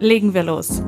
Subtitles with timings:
[0.00, 0.80] Legen wir los.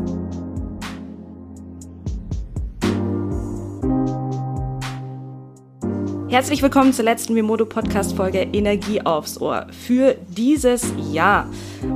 [6.28, 11.48] Herzlich willkommen zur letzten Mimodo Podcast Folge Energie aufs Ohr für dieses Jahr.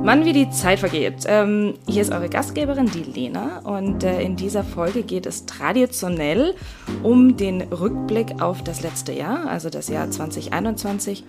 [0.03, 1.23] Mann, wie die Zeit vergeht.
[1.25, 6.53] Ähm, hier ist eure Gastgeberin, die Lena, und äh, in dieser Folge geht es traditionell
[7.01, 11.23] um den Rückblick auf das letzte Jahr, also das Jahr 2021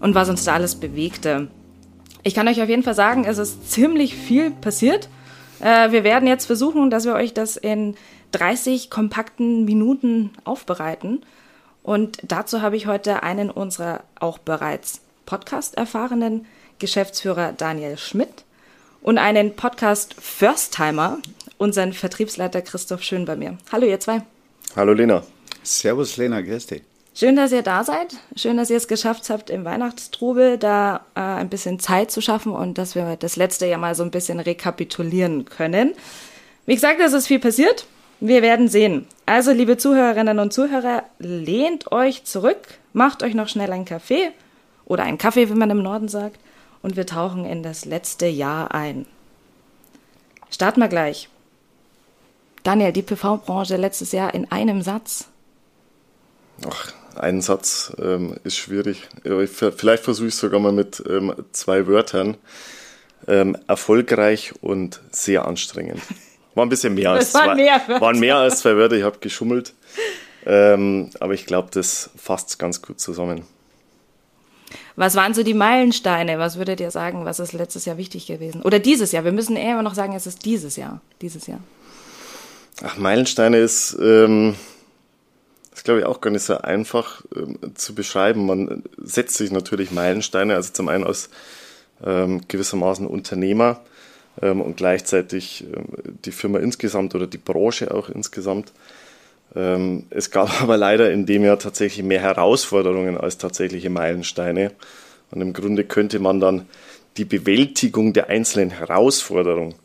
[0.00, 1.46] und was uns da alles bewegte.
[2.24, 5.08] Ich kann euch auf jeden Fall sagen, es ist ziemlich viel passiert.
[5.60, 7.96] Äh, wir werden jetzt versuchen, dass wir euch das in
[8.32, 11.22] 30 kompakten Minuten aufbereiten.
[11.82, 16.46] Und dazu habe ich heute einen unserer auch bereits Podcast erfahrenen
[16.78, 18.44] Geschäftsführer Daniel Schmidt
[19.00, 21.18] und einen Podcast First-Timer,
[21.56, 23.58] unseren Vertriebsleiter Christoph Schön bei mir.
[23.72, 24.22] Hallo ihr zwei.
[24.76, 25.22] Hallo Lena.
[25.62, 26.87] Servus Lena, grüß dich.
[27.18, 28.14] Schön, dass ihr da seid.
[28.36, 32.52] Schön, dass ihr es geschafft habt, im Weihnachtstrubel da äh, ein bisschen Zeit zu schaffen
[32.52, 35.94] und dass wir das letzte Jahr mal so ein bisschen rekapitulieren können.
[36.64, 37.86] Wie gesagt, es ist viel passiert.
[38.20, 39.08] Wir werden sehen.
[39.26, 44.30] Also, liebe Zuhörerinnen und Zuhörer, lehnt euch zurück, macht euch noch schnell einen Kaffee
[44.84, 46.38] oder einen Kaffee, wie man im Norden sagt,
[46.82, 49.06] und wir tauchen in das letzte Jahr ein.
[50.50, 51.28] Starten wir gleich.
[52.62, 55.26] Daniel, die PV-Branche letztes Jahr in einem Satz.
[56.64, 59.08] Ach, ein Satz ähm, ist schwierig.
[59.24, 62.36] Vielleicht versuche ich es sogar mal mit ähm, zwei Wörtern.
[63.26, 66.00] Ähm, erfolgreich und sehr anstrengend.
[66.54, 68.00] War ein bisschen mehr als waren zwei, mehr Wörter.
[68.00, 68.96] waren mehr als zwei Wörter.
[68.96, 69.74] Ich habe geschummelt.
[70.46, 73.42] Ähm, aber ich glaube, das fasst ganz gut zusammen.
[74.96, 76.38] Was waren so die Meilensteine?
[76.38, 78.62] Was würdet ihr sagen, was ist letztes Jahr wichtig gewesen?
[78.62, 79.24] Oder dieses Jahr?
[79.24, 81.00] Wir müssen eher immer noch sagen, es ist dieses Jahr.
[81.20, 81.60] Dieses Jahr.
[82.82, 84.54] Ach, Meilensteine ist, ähm,
[85.78, 88.46] ist glaube ich auch gar nicht so einfach ähm, zu beschreiben.
[88.46, 91.30] Man setzt sich natürlich Meilensteine, also zum einen als
[92.04, 93.80] ähm, gewissermaßen Unternehmer
[94.42, 95.86] ähm, und gleichzeitig ähm,
[96.24, 98.72] die Firma insgesamt oder die Branche auch insgesamt.
[99.54, 104.72] Ähm, es gab aber leider in dem Jahr tatsächlich mehr Herausforderungen als tatsächliche Meilensteine.
[105.30, 106.66] Und im Grunde könnte man dann
[107.18, 109.76] die Bewältigung der einzelnen Herausforderungen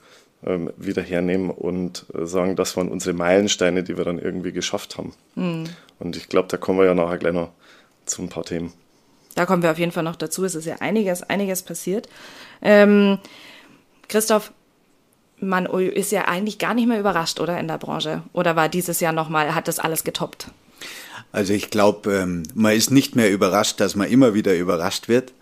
[0.45, 4.97] ähm, wieder hernehmen und äh, sagen, das waren unsere Meilensteine, die wir dann irgendwie geschafft
[4.97, 5.13] haben.
[5.35, 5.65] Mhm.
[5.99, 7.51] Und ich glaube, da kommen wir ja nachher gleich noch
[8.05, 8.73] zu ein paar Themen.
[9.35, 10.43] Da kommen wir auf jeden Fall noch dazu.
[10.45, 12.07] Es ist ja einiges, einiges passiert.
[12.61, 13.17] Ähm,
[14.07, 14.51] Christoph,
[15.39, 18.23] man ist ja eigentlich gar nicht mehr überrascht, oder in der Branche?
[18.33, 20.47] Oder war dieses Jahr nochmal, hat das alles getoppt?
[21.33, 25.33] Also ich glaube, ähm, man ist nicht mehr überrascht, dass man immer wieder überrascht wird.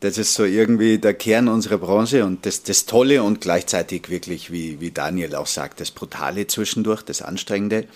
[0.00, 4.52] Das ist so irgendwie der Kern unserer Branche und das, das Tolle und gleichzeitig wirklich,
[4.52, 7.86] wie, wie Daniel auch sagt, das Brutale zwischendurch, das Anstrengende.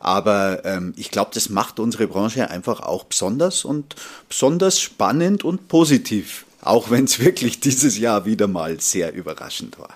[0.00, 3.94] Aber ähm, ich glaube, das macht unsere Branche einfach auch besonders und
[4.30, 9.94] besonders spannend und positiv, auch wenn es wirklich dieses Jahr wieder mal sehr überraschend war.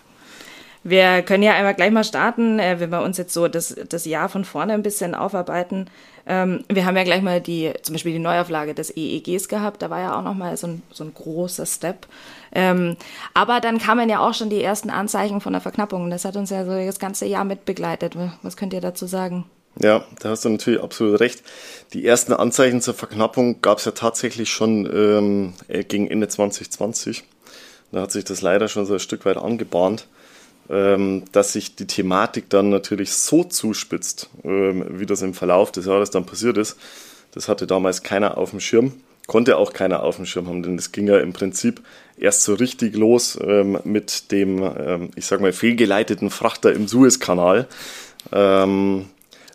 [0.85, 4.05] Wir können ja einmal gleich mal starten, äh, wenn wir uns jetzt so das, das
[4.05, 5.89] Jahr von vorne ein bisschen aufarbeiten.
[6.27, 9.91] Ähm, wir haben ja gleich mal die, zum Beispiel die Neuauflage des EEGs gehabt, da
[9.91, 12.07] war ja auch nochmal so ein, so ein großer Step.
[12.55, 12.97] Ähm,
[13.35, 16.11] aber dann kamen ja auch schon die ersten Anzeichen von der Verknappung.
[16.11, 18.17] Das hat uns ja so das ganze Jahr mitbegleitet.
[18.43, 19.45] Was könnt ihr dazu sagen?
[19.81, 21.43] Ja, da hast du natürlich absolut recht.
[21.93, 25.55] Die ersten Anzeichen zur Verknappung gab es ja tatsächlich schon ähm,
[25.89, 27.25] gegen Ende 2020.
[27.91, 30.07] Da hat sich das leider schon so ein Stück weit angebahnt
[30.69, 36.11] dass sich die Thematik dann natürlich so zuspitzt, ähm, wie das im Verlauf des Jahres
[36.11, 36.77] dann passiert ist.
[37.33, 38.93] Das hatte damals keiner auf dem Schirm,
[39.27, 41.83] konnte auch keiner auf dem Schirm haben, denn das ging ja im Prinzip
[42.17, 47.67] erst so richtig los ähm, mit dem, ähm, ich sag mal, fehlgeleiteten Frachter im Suezkanal,
[48.33, 49.07] ähm,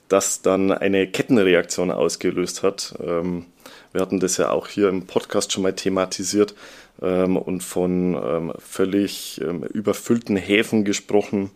[0.09, 2.95] das dann eine Kettenreaktion ausgelöst hat.
[3.03, 3.45] Ähm,
[3.91, 6.57] wir hatten das ja auch hier im Podcast schon mal thematisiert ähm,
[6.99, 11.51] und von ähm, völlig ähm, überfüllten Häfen gesprochen.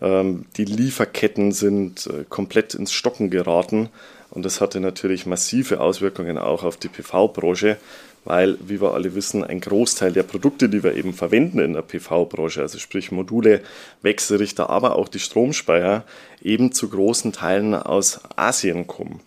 [0.00, 3.90] Ähm, die Lieferketten sind äh, komplett ins Stocken geraten
[4.30, 7.76] und das hatte natürlich massive Auswirkungen auch auf die PV-Branche,
[8.24, 11.82] weil, wie wir alle wissen, ein Großteil der Produkte, die wir eben verwenden in der
[11.82, 13.62] PV-Branche, also sprich Module,
[14.02, 16.04] Wechselrichter, aber auch die Stromspeicher,
[16.42, 19.20] eben zu großen Teilen aus Asien kommen.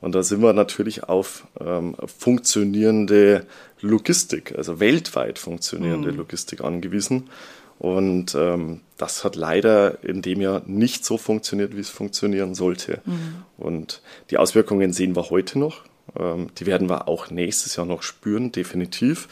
[0.00, 3.46] Und da sind wir natürlich auf ähm, funktionierende
[3.80, 6.18] Logistik, also weltweit funktionierende mhm.
[6.18, 7.30] Logistik angewiesen.
[7.78, 13.00] Und ähm, das hat leider in dem Jahr nicht so funktioniert, wie es funktionieren sollte.
[13.06, 13.36] Mhm.
[13.56, 15.82] Und die Auswirkungen sehen wir heute noch.
[16.18, 19.28] Ähm, die werden wir auch nächstes Jahr noch spüren, definitiv.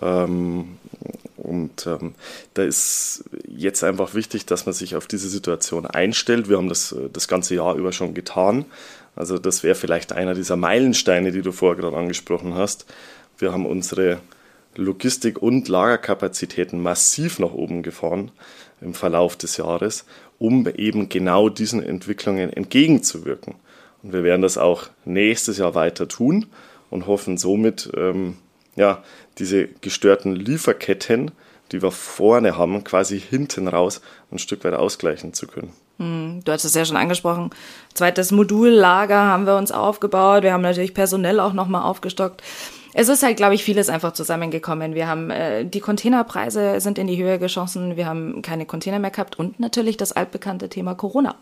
[0.00, 0.78] Ähm,
[1.36, 2.14] und ähm,
[2.54, 6.48] da ist jetzt einfach wichtig, dass man sich auf diese Situation einstellt.
[6.48, 8.66] Wir haben das äh, das ganze Jahr über schon getan.
[9.16, 12.86] Also das wäre vielleicht einer dieser Meilensteine, die du vorher gerade angesprochen hast.
[13.40, 14.20] Wir haben unsere
[14.76, 18.30] Logistik- und Lagerkapazitäten massiv nach oben gefahren
[18.80, 20.04] im Verlauf des Jahres,
[20.38, 23.54] um eben genau diesen Entwicklungen entgegenzuwirken.
[24.02, 26.46] Und wir werden das auch nächstes Jahr weiter tun
[26.90, 28.36] und hoffen somit, ähm,
[28.76, 29.02] ja,
[29.38, 31.30] diese gestörten Lieferketten,
[31.72, 34.00] die wir vorne haben, quasi hinten raus
[34.30, 35.72] ein Stück weit ausgleichen zu können.
[35.98, 37.50] Hm, du hast es ja schon angesprochen.
[37.94, 40.42] Zweites Modullager haben wir uns aufgebaut.
[40.42, 42.42] Wir haben natürlich personell auch nochmal aufgestockt.
[42.94, 44.94] Es ist halt, glaube ich, vieles einfach zusammengekommen.
[44.94, 47.96] Wir haben äh, die Containerpreise sind in die Höhe geschossen.
[47.96, 51.36] Wir haben keine Container mehr gehabt und natürlich das altbekannte Thema Corona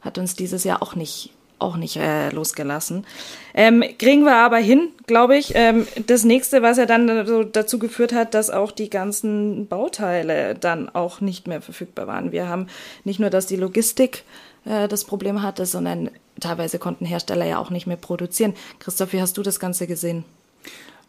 [0.00, 1.30] hat uns dieses Jahr auch nicht
[1.60, 3.06] auch nicht äh, losgelassen.
[3.54, 5.52] Ähm, kriegen wir aber hin, glaube ich.
[5.54, 10.56] Ähm, das nächste, was ja dann so dazu geführt hat, dass auch die ganzen Bauteile
[10.56, 12.32] dann auch nicht mehr verfügbar waren.
[12.32, 12.66] Wir haben
[13.04, 14.24] nicht nur, dass die Logistik
[14.64, 16.10] äh, das Problem hatte, sondern
[16.40, 18.54] teilweise konnten Hersteller ja auch nicht mehr produzieren.
[18.80, 20.24] Christoph, wie hast du das Ganze gesehen?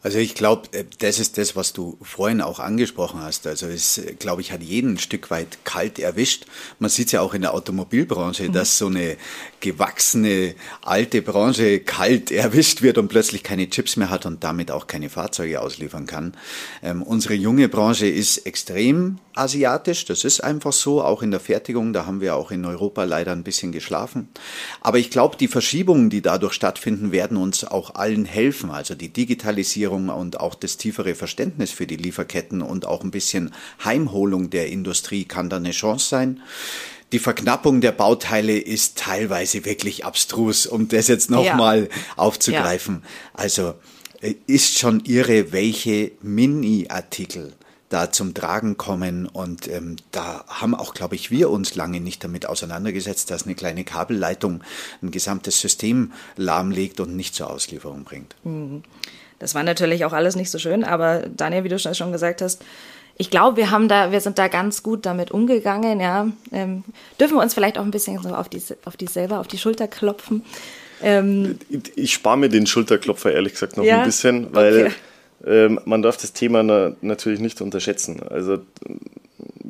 [0.05, 3.47] Also ich glaube, äh, das ist das, was du vorhin auch angesprochen hast.
[3.47, 6.45] Also es, glaube ich, hat jeden ein Stück weit kalt erwischt.
[6.77, 8.53] Man sieht es ja auch in der Automobilbranche, mhm.
[8.53, 9.17] dass so eine
[9.65, 10.53] gewachsene
[10.83, 15.09] alte Branche kalt erwischt wird und plötzlich keine Chips mehr hat und damit auch keine
[15.09, 16.35] Fahrzeuge ausliefern kann.
[16.83, 21.93] Ähm, unsere junge Branche ist extrem asiatisch, das ist einfach so, auch in der Fertigung,
[21.93, 24.29] da haben wir auch in Europa leider ein bisschen geschlafen.
[24.81, 28.69] Aber ich glaube, die Verschiebungen, die dadurch stattfinden, werden uns auch allen helfen.
[28.69, 33.51] Also die Digitalisierung und auch das tiefere Verständnis für die Lieferketten und auch ein bisschen
[33.83, 36.41] Heimholung der Industrie kann da eine Chance sein.
[37.11, 41.89] Die Verknappung der Bauteile ist teilweise wirklich abstrus, um das jetzt nochmal ja.
[42.15, 43.01] aufzugreifen.
[43.03, 43.09] Ja.
[43.33, 43.75] Also
[44.21, 47.53] äh, ist schon irre, welche Mini-Artikel
[47.89, 49.27] da zum Tragen kommen.
[49.27, 53.55] Und ähm, da haben auch, glaube ich, wir uns lange nicht damit auseinandergesetzt, dass eine
[53.55, 54.63] kleine Kabelleitung
[55.01, 58.35] ein gesamtes System lahmlegt und nicht zur Auslieferung bringt.
[58.43, 58.83] Mhm.
[59.39, 62.63] Das war natürlich auch alles nicht so schön, aber Daniel, wie du schon gesagt hast,
[63.17, 66.27] ich glaube, wir haben da, wir sind da ganz gut damit umgegangen, ja.
[66.51, 66.83] Ähm,
[67.19, 69.57] dürfen wir uns vielleicht auch ein bisschen so auf die, auf die selber, auf die
[69.57, 70.43] Schulter klopfen.
[71.01, 71.59] Ähm,
[71.95, 73.99] ich, spare mir den Schulterklopfer ehrlich gesagt noch ja?
[73.99, 74.93] ein bisschen, weil okay.
[75.45, 78.21] Ähm, man darf das Thema na, natürlich nicht unterschätzen.
[78.23, 78.59] Also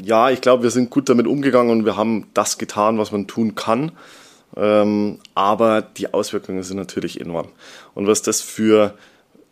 [0.01, 3.27] ja, ich glaube, wir sind gut damit umgegangen und wir haben das getan, was man
[3.27, 3.91] tun kann.
[4.55, 7.49] Ähm, aber die Auswirkungen sind natürlich enorm.
[7.93, 8.93] Und was das für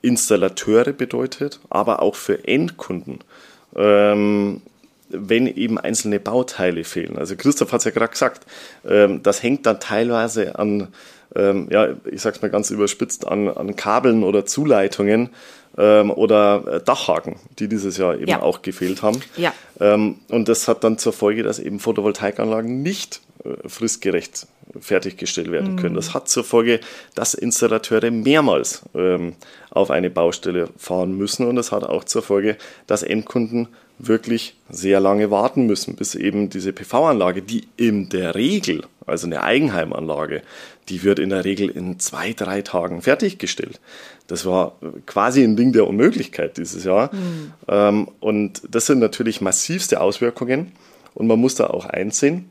[0.02, 3.20] Installateure bedeutet, aber auch für Endkunden,
[3.76, 4.62] ähm,
[5.10, 7.18] wenn eben einzelne Bauteile fehlen.
[7.18, 8.46] Also Christoph hat es ja gerade gesagt,
[8.88, 10.88] ähm, das hängt dann teilweise an,
[11.36, 15.30] ähm, ja, ich sag's mal ganz überspitzt, an, an Kabeln oder Zuleitungen,
[15.78, 18.42] ähm, oder äh, Dachhaken, die dieses Jahr eben ja.
[18.42, 19.20] auch gefehlt haben.
[19.38, 19.54] Ja.
[19.80, 24.48] Ähm, und das hat dann zur Folge, dass eben Photovoltaikanlagen nicht äh, fristgerecht
[24.80, 25.80] fertiggestellt werden mhm.
[25.80, 25.96] können.
[25.96, 26.80] Das hat zur Folge,
[27.16, 29.34] dass Installateure mehrmals ähm,
[29.70, 33.68] auf eine Baustelle fahren müssen und das hat auch zur Folge, dass Endkunden
[34.00, 39.44] wirklich sehr lange warten müssen, bis eben diese PV-Anlage, die in der Regel, also eine
[39.44, 40.42] Eigenheimanlage,
[40.90, 43.80] die wird in der Regel in zwei, drei Tagen fertiggestellt.
[44.28, 47.14] Das war quasi ein Ding der Unmöglichkeit dieses Jahr.
[47.14, 47.54] Mhm.
[47.68, 50.72] Ähm, und das sind natürlich massivste Auswirkungen.
[51.14, 52.50] Und man muss da auch einsehen,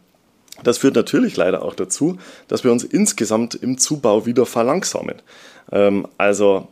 [0.64, 5.16] das führt natürlich leider auch dazu, dass wir uns insgesamt im Zubau wieder verlangsamen.
[5.70, 6.68] Ähm, also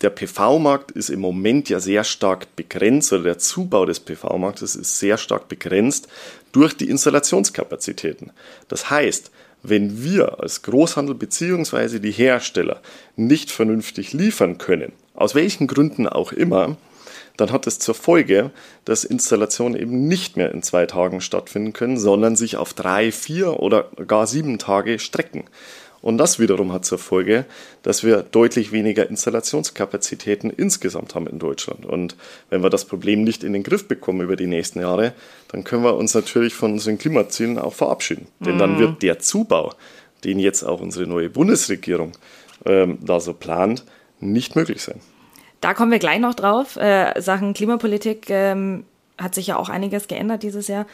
[0.00, 4.98] der PV-Markt ist im Moment ja sehr stark begrenzt oder der Zubau des PV-Marktes ist
[4.98, 6.08] sehr stark begrenzt
[6.52, 8.30] durch die Installationskapazitäten.
[8.68, 9.30] Das heißt,
[9.62, 11.98] wenn wir als Großhandel bzw.
[11.98, 12.80] die Hersteller
[13.16, 16.76] nicht vernünftig liefern können, aus welchen Gründen auch immer,
[17.36, 18.50] dann hat es zur Folge,
[18.84, 23.60] dass Installationen eben nicht mehr in zwei Tagen stattfinden können, sondern sich auf drei, vier
[23.60, 25.44] oder gar sieben Tage strecken.
[26.04, 27.46] Und das wiederum hat zur Folge,
[27.82, 31.86] dass wir deutlich weniger Installationskapazitäten insgesamt haben in Deutschland.
[31.86, 32.14] Und
[32.50, 35.14] wenn wir das Problem nicht in den Griff bekommen über die nächsten Jahre,
[35.48, 38.26] dann können wir uns natürlich von unseren Klimazielen auch verabschieden.
[38.38, 38.44] Mhm.
[38.44, 38.78] Denn dann mhm.
[38.80, 39.72] wird der Zubau,
[40.24, 42.12] den jetzt auch unsere neue Bundesregierung
[42.66, 43.84] ähm, da so plant,
[44.20, 45.00] nicht möglich sein.
[45.64, 46.76] Da kommen wir gleich noch drauf.
[46.76, 48.84] Äh, Sachen Klimapolitik ähm,
[49.16, 50.84] hat sich ja auch einiges geändert dieses Jahr.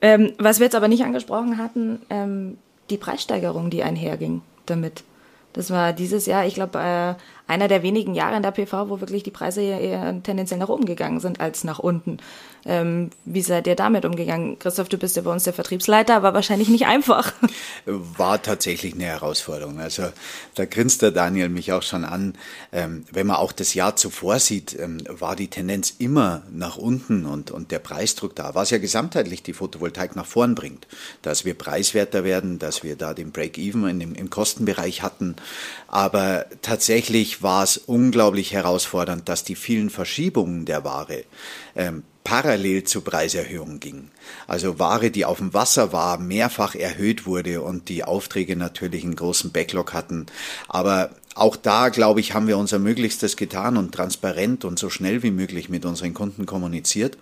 [0.00, 2.56] Ähm, was wir jetzt aber nicht angesprochen hatten, ähm,
[2.88, 5.04] die Preissteigerung, die einherging damit.
[5.52, 7.14] Das war dieses Jahr, ich glaube, äh,
[7.46, 10.84] einer der wenigen Jahre in der PV, wo wirklich die Preise eher tendenziell nach oben
[10.84, 12.18] gegangen sind als nach unten.
[12.64, 14.58] Ähm, wie seid ihr damit umgegangen?
[14.58, 17.32] Christoph, du bist ja bei uns der Vertriebsleiter, war wahrscheinlich nicht einfach.
[17.86, 19.78] War tatsächlich eine Herausforderung.
[19.78, 20.08] Also
[20.54, 22.34] da grinst der Daniel mich auch schon an.
[22.72, 27.26] Ähm, wenn man auch das Jahr zuvor sieht, ähm, war die Tendenz immer nach unten
[27.26, 28.56] und, und der Preisdruck da.
[28.56, 30.88] Was ja gesamtheitlich die Photovoltaik nach vorn bringt,
[31.22, 35.36] dass wir preiswerter werden, dass wir da den Break-Even im Kostenbereich hatten.
[35.86, 41.24] Aber tatsächlich war es unglaublich herausfordernd, dass die vielen Verschiebungen der Ware
[41.74, 44.10] ähm, parallel zu Preiserhöhungen ging.
[44.48, 49.14] Also Ware, die auf dem Wasser war, mehrfach erhöht wurde und die Aufträge natürlich einen
[49.14, 50.26] großen Backlog hatten.
[50.66, 55.22] Aber auch da, glaube ich, haben wir unser Möglichstes getan und transparent und so schnell
[55.22, 57.18] wie möglich mit unseren Kunden kommuniziert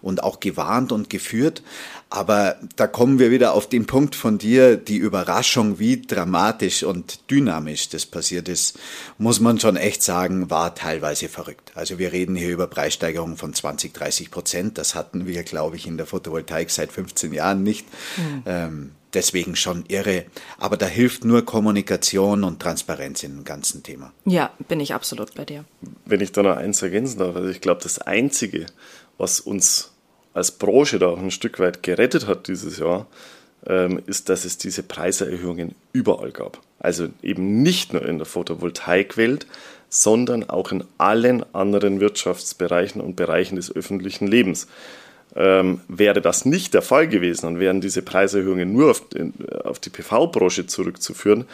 [0.00, 1.62] und auch gewarnt und geführt.
[2.08, 7.30] Aber da kommen wir wieder auf den Punkt von dir, die Überraschung, wie dramatisch und
[7.30, 8.78] dynamisch das passiert ist,
[9.18, 11.72] muss man schon echt sagen, war teilweise verrückt.
[11.74, 14.78] Also wir reden hier über Preissteigerungen von 20, 30 Prozent.
[14.78, 17.86] Das hatten wir, glaube ich, in der Photovoltaik seit 15 Jahren nicht.
[18.16, 18.42] Mhm.
[18.46, 20.24] Ähm, deswegen schon irre.
[20.58, 24.12] Aber da hilft nur Kommunikation und Transparenz in dem ganzen Thema.
[24.24, 25.64] Ja, bin ich absolut bei dir.
[26.04, 28.66] Wenn ich da noch eins ergänzen darf, also ich glaube, das Einzige,
[29.16, 29.92] was uns
[30.34, 33.06] als Branche da auch ein Stück weit gerettet hat dieses Jahr,
[33.66, 36.60] ähm, ist, dass es diese Preiserhöhungen überall gab.
[36.78, 39.46] Also eben nicht nur in der Photovoltaikwelt,
[39.88, 44.68] sondern auch in allen anderen Wirtschaftsbereichen und Bereichen des öffentlichen Lebens.
[45.36, 49.02] Ähm, wäre das nicht der Fall gewesen und wären diese Preiserhöhungen nur auf,
[49.64, 51.44] auf die PV-Branche zurückzuführen,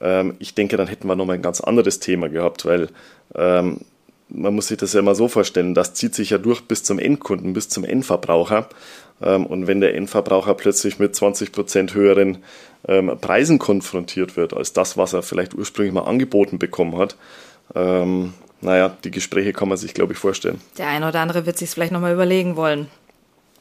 [0.00, 2.88] ähm, ich denke, dann hätten wir nochmal ein ganz anderes Thema gehabt, weil
[3.34, 3.80] ähm,
[4.28, 6.98] man muss sich das ja immer so vorstellen, das zieht sich ja durch bis zum
[6.98, 8.68] Endkunden, bis zum Endverbraucher.
[9.22, 12.38] Ähm, und wenn der Endverbraucher plötzlich mit 20 Prozent höheren
[12.88, 17.16] ähm, Preisen konfrontiert wird, als das, was er vielleicht ursprünglich mal angeboten bekommen hat,
[17.74, 20.60] ähm, naja, die Gespräche kann man sich, glaube ich, vorstellen.
[20.78, 22.88] Der eine oder andere wird sich vielleicht nochmal überlegen wollen.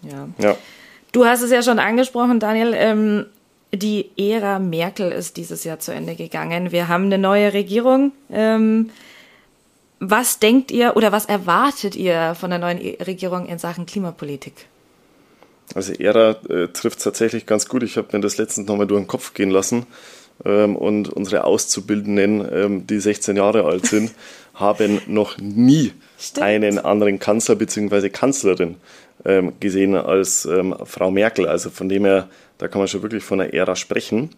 [0.01, 0.27] Ja.
[0.37, 0.57] ja.
[1.11, 2.73] Du hast es ja schon angesprochen, Daniel.
[2.75, 3.25] Ähm,
[3.73, 6.71] die Ära Merkel ist dieses Jahr zu Ende gegangen.
[6.71, 8.11] Wir haben eine neue Regierung.
[8.31, 8.89] Ähm,
[9.99, 14.67] was denkt ihr oder was erwartet ihr von der neuen Regierung in Sachen Klimapolitik?
[15.75, 17.83] Also Ära äh, trifft tatsächlich ganz gut.
[17.83, 19.85] Ich habe mir das letztens nochmal durch den Kopf gehen lassen.
[20.45, 24.11] Ähm, und unsere Auszubildenden, ähm, die 16 Jahre alt sind,
[24.53, 26.45] haben noch nie Stimmt.
[26.45, 28.09] einen anderen Kanzler bzw.
[28.09, 28.75] Kanzlerin
[29.25, 30.47] ähm, gesehen als
[30.85, 31.47] Frau Merkel.
[31.47, 34.31] Also von dem her, da kann man schon wirklich von einer Ära sprechen.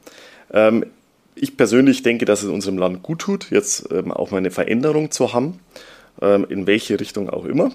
[1.34, 5.34] Ich persönlich denke, dass es unserem Land gut tut, jetzt auch mal eine Veränderung zu
[5.34, 5.60] haben,
[6.50, 7.72] in welche Richtung auch immer.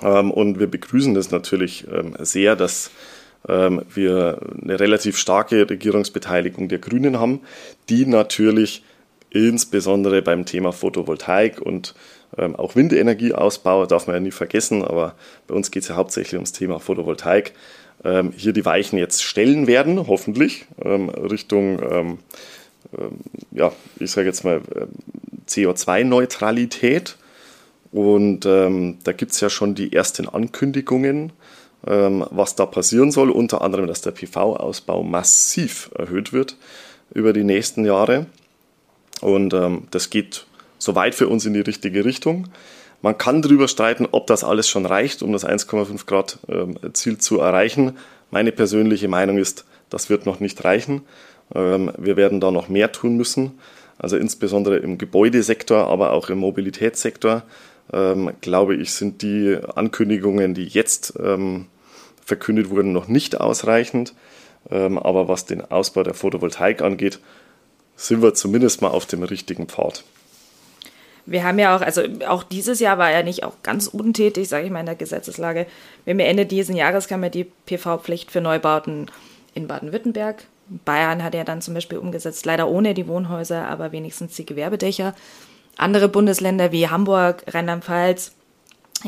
[0.00, 1.86] Und wir begrüßen das natürlich
[2.20, 2.92] sehr, dass
[3.44, 7.40] wir eine relativ starke Regierungsbeteiligung der Grünen haben,
[7.88, 8.82] die natürlich
[9.30, 11.94] insbesondere beim Thema Photovoltaik und
[12.36, 15.14] ähm, auch Windenergieausbau darf man ja nie vergessen, aber
[15.46, 17.54] bei uns geht es ja hauptsächlich ums Thema Photovoltaik.
[18.04, 22.18] Ähm, hier die Weichen jetzt stellen werden, hoffentlich, ähm, Richtung, ähm,
[22.96, 23.18] ähm,
[23.50, 24.88] ja, ich sage jetzt mal ähm,
[25.48, 27.16] CO2-Neutralität.
[27.90, 31.32] Und da gibt es ja schon die ersten Ankündigungen,
[31.82, 33.30] was da passieren soll.
[33.30, 36.56] Unter anderem, dass der PV-Ausbau massiv erhöht wird
[37.14, 38.26] über die nächsten Jahre.
[39.20, 39.54] Und
[39.90, 40.46] das geht
[40.78, 42.48] soweit für uns in die richtige Richtung.
[43.00, 47.18] Man kann darüber streiten, ob das alles schon reicht, um das 1,5 Grad ähm, Ziel
[47.18, 47.96] zu erreichen.
[48.30, 51.02] Meine persönliche Meinung ist, das wird noch nicht reichen.
[51.54, 53.58] Ähm, wir werden da noch mehr tun müssen.
[53.98, 57.42] Also insbesondere im Gebäudesektor, aber auch im Mobilitätssektor,
[57.92, 61.14] ähm, glaube ich, sind die Ankündigungen, die jetzt
[62.24, 64.14] verkündet wurden, noch nicht ausreichend.
[64.68, 67.20] aber was den Ausbau der Photovoltaik angeht,
[67.96, 70.04] sind wir zumindest mal auf dem richtigen Pfad
[71.30, 74.66] wir haben ja auch, also auch dieses Jahr war er nicht auch ganz untätig, sage
[74.66, 75.66] ich mal, in der Gesetzeslage.
[76.04, 79.10] Wir haben ja Ende dieses Jahres kam ja die PV-Pflicht für Neubauten
[79.54, 80.44] in Baden-Württemberg.
[80.84, 85.14] Bayern hat ja dann zum Beispiel umgesetzt, leider ohne die Wohnhäuser, aber wenigstens die Gewerbedächer.
[85.78, 88.32] Andere Bundesländer wie Hamburg, Rheinland-Pfalz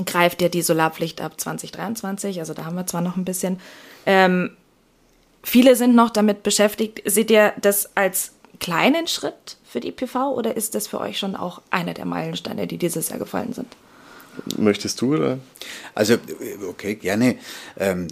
[0.07, 2.39] greift ja die Solarpflicht ab 2023.
[2.39, 3.61] Also da haben wir zwar noch ein bisschen.
[4.07, 4.51] Ähm,
[5.43, 7.03] viele sind noch damit beschäftigt.
[7.05, 11.35] Seht ihr das als kleinen Schritt für die PV oder ist das für euch schon
[11.35, 13.75] auch einer der Meilensteine, die dieses Jahr gefallen sind?
[14.57, 15.15] Möchtest du?
[15.15, 15.39] Oder?
[15.95, 16.17] Also,
[16.69, 17.37] okay, gerne.
[17.77, 18.07] Ähm,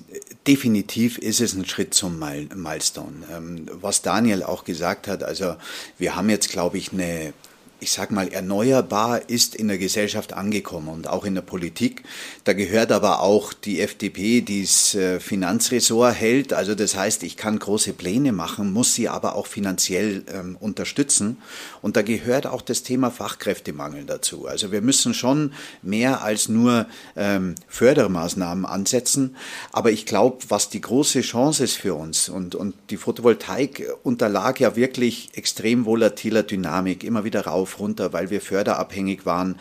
[0.49, 3.25] definitiv ist es ein Schritt zum Milestone.
[3.33, 5.55] Ähm, was Daniel auch gesagt hat, also
[5.97, 7.33] wir haben jetzt, glaube ich, eine
[7.81, 12.03] ich sag mal, erneuerbar ist in der Gesellschaft angekommen und auch in der Politik.
[12.43, 16.53] Da gehört aber auch die FDP, die das äh, Finanzressort hält.
[16.53, 21.37] Also das heißt, ich kann große Pläne machen, muss sie aber auch finanziell ähm, unterstützen.
[21.81, 24.47] Und da gehört auch das Thema Fachkräftemangel dazu.
[24.47, 29.37] Also wir müssen schon mehr als nur ähm, Fördermaßnahmen ansetzen.
[29.71, 34.59] Aber ich glaube, was die große Chance ist für uns und, und die Photovoltaik unterlag
[34.59, 39.59] ja wirklich extrem volatiler Dynamik, immer wieder rauf rauf, runter, weil wir förderabhängig waren.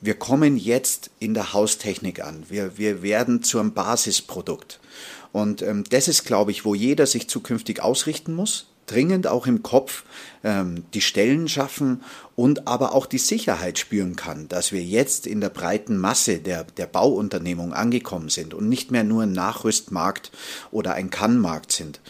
[0.00, 2.44] Wir kommen jetzt in der Haustechnik an.
[2.48, 4.80] Wir, wir werden zu einem Basisprodukt.
[5.32, 9.62] Und ähm, das ist, glaube ich, wo jeder sich zukünftig ausrichten muss dringend auch im
[9.62, 10.02] Kopf
[10.42, 12.02] ähm, die Stellen schaffen
[12.34, 16.64] und aber auch die Sicherheit spüren kann, dass wir jetzt in der breiten Masse der,
[16.64, 20.32] der Bauunternehmung angekommen sind und nicht mehr nur ein Nachrüstmarkt
[20.72, 22.00] oder ein Kannmarkt sind.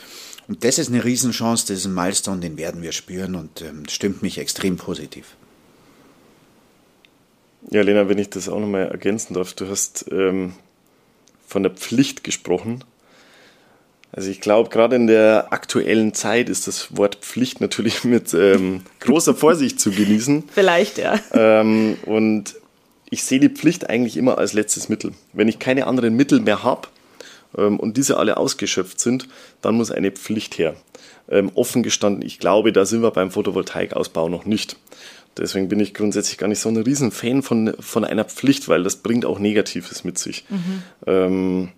[0.48, 3.84] Und das ist eine Riesenchance, das ist ein Milestone, den werden wir spüren und ähm,
[3.88, 5.36] stimmt mich extrem positiv.
[7.70, 10.54] Ja, Lena, wenn ich das auch nochmal ergänzen darf, du hast ähm,
[11.46, 12.84] von der Pflicht gesprochen.
[14.12, 18.82] Also ich glaube, gerade in der aktuellen Zeit ist das Wort Pflicht natürlich mit ähm,
[19.00, 20.44] großer Vorsicht zu genießen.
[20.52, 21.18] Vielleicht, ja.
[21.32, 22.56] Ähm, und
[23.10, 25.12] ich sehe die Pflicht eigentlich immer als letztes Mittel.
[25.32, 26.88] Wenn ich keine anderen Mittel mehr habe,
[27.56, 29.28] ähm, und diese alle ausgeschöpft sind,
[29.62, 30.74] dann muss eine Pflicht her.
[31.28, 34.76] Ähm, offen gestanden, ich glaube, da sind wir beim Photovoltaikausbau noch nicht.
[35.36, 38.96] Deswegen bin ich grundsätzlich gar nicht so ein Riesenfan von, von einer Pflicht, weil das
[38.96, 40.44] bringt auch Negatives mit sich.
[40.48, 40.82] Mhm.
[41.06, 41.68] Ähm,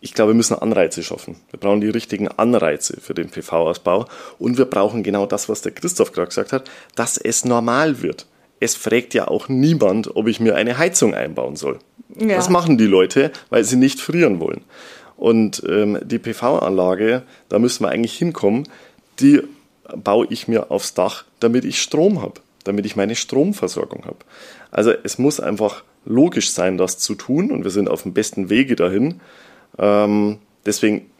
[0.00, 1.36] ich glaube, wir müssen Anreize schaffen.
[1.50, 4.06] Wir brauchen die richtigen Anreize für den PV-Ausbau
[4.38, 8.26] und wir brauchen genau das, was der Christoph gerade gesagt hat, dass es normal wird.
[8.60, 11.78] Es fragt ja auch niemand, ob ich mir eine Heizung einbauen soll.
[12.18, 12.36] Ja.
[12.36, 14.62] Das machen die Leute, weil sie nicht frieren wollen.
[15.16, 18.68] Und ähm, die PV-Anlage, da müssen wir eigentlich hinkommen,
[19.18, 19.42] die
[19.94, 24.18] baue ich mir aufs Dach, damit ich Strom habe, damit ich meine Stromversorgung habe.
[24.70, 28.48] Also es muss einfach logisch sein, das zu tun und wir sind auf dem besten
[28.48, 29.20] Wege dahin.
[29.78, 31.10] Ähm, deswegen,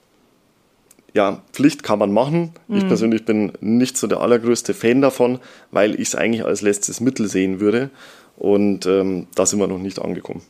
[1.14, 2.52] ja, Pflicht kann man machen.
[2.68, 2.76] Mhm.
[2.76, 7.00] Ich persönlich bin nicht so der allergrößte Fan davon, weil ich es eigentlich als letztes
[7.00, 7.90] Mittel sehen würde.
[8.36, 10.42] Und ähm, da sind wir noch nicht angekommen.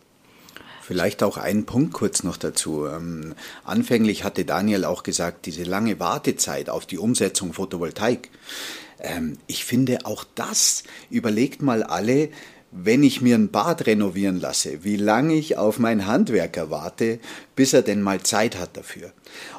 [0.86, 2.86] Vielleicht auch einen Punkt kurz noch dazu.
[2.86, 3.34] Ähm,
[3.64, 8.30] anfänglich hatte Daniel auch gesagt, diese lange Wartezeit auf die Umsetzung Photovoltaik.
[9.00, 12.30] Ähm, ich finde auch das, überlegt mal alle,
[12.72, 17.20] wenn ich mir ein Bad renovieren lasse, wie lange ich auf meinen Handwerker warte,
[17.54, 19.12] bis er denn mal Zeit hat dafür.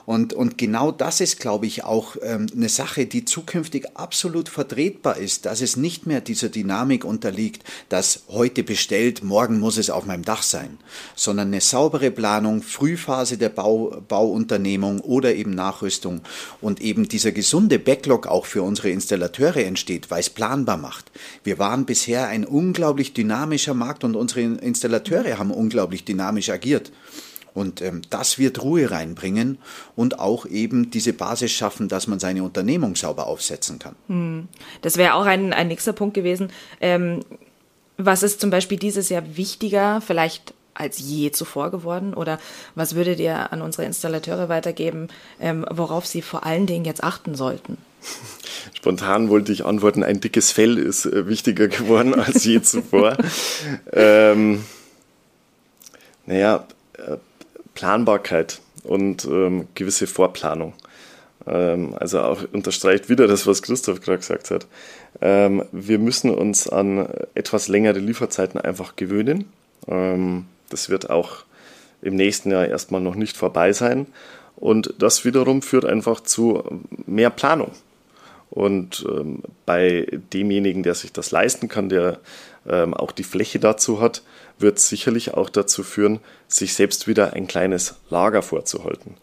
[0.08, 5.18] Und, und genau das ist, glaube ich, auch ähm, eine Sache, die zukünftig absolut vertretbar
[5.18, 10.06] ist, dass es nicht mehr dieser Dynamik unterliegt, dass heute bestellt, morgen muss es auf
[10.06, 10.78] meinem Dach sein,
[11.18, 16.22] sondern eine saubere Planung, Frühphase der Bau, Bauunternehmung oder eben Nachrüstung
[16.62, 21.12] und eben dieser gesunde Backlog auch für unsere Installateure entsteht, weil es planbar macht.
[21.44, 26.94] Wir waren bisher ein unglaublich dynamischer Markt und unsere Installateure haben unglaublich dynamisch agiert.
[27.58, 29.58] Und ähm, das wird Ruhe reinbringen
[29.96, 33.96] und auch eben diese Basis schaffen, dass man seine Unternehmung sauber aufsetzen kann.
[34.06, 34.48] Hm.
[34.84, 36.52] Das wäre auch ein, ein nächster Punkt gewesen.
[36.82, 37.22] Ähm,
[37.98, 42.14] was ist zum Beispiel dieses Jahr wichtiger, vielleicht als je zuvor geworden?
[42.14, 42.40] Oder
[42.76, 45.08] was würdet ihr an unsere Installateure weitergeben,
[45.42, 47.80] ähm, worauf sie vor allen Dingen jetzt achten sollten?
[48.76, 53.18] Spontan wollte ich antworten, ein dickes Fell ist äh, wichtiger geworden als je zuvor.
[53.94, 54.64] ähm,
[56.28, 56.68] naja,
[57.78, 60.74] Planbarkeit und ähm, gewisse Vorplanung.
[61.46, 64.66] Ähm, also auch unterstreicht wieder das, was Christoph gerade gesagt hat.
[65.22, 69.46] Ähm, wir müssen uns an etwas längere Lieferzeiten einfach gewöhnen.
[69.88, 71.44] Ähm, das wird auch
[72.02, 74.08] im nächsten Jahr erstmal noch nicht vorbei sein.
[74.56, 76.64] Und das wiederum führt einfach zu
[77.06, 77.74] mehr Planung.
[78.50, 82.20] Und ähm, bei demjenigen, der sich das leisten kann, der
[82.68, 84.24] ähm, auch die Fläche dazu hat,
[84.60, 89.16] wird sicherlich auch dazu führen, sich selbst wieder ein kleines Lager vorzuhalten.